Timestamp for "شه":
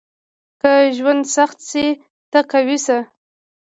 2.85-2.97